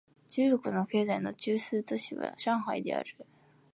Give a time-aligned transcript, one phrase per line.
[0.29, 3.15] 中国の経済の中枢都市は上海である